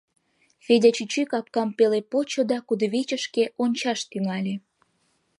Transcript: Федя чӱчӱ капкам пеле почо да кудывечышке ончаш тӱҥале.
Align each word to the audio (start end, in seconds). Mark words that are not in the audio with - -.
Федя 0.65 0.89
чӱчӱ 0.95 1.21
капкам 1.31 1.69
пеле 1.77 1.99
почо 2.11 2.41
да 2.51 2.57
кудывечышке 2.67 3.43
ончаш 3.63 3.99
тӱҥале. 4.09 4.55